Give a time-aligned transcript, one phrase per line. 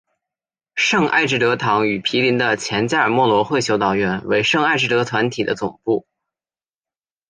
[0.73, 6.07] 圣艾智德堂与毗邻的前加尔默罗会修道院为圣艾智德团体的总部。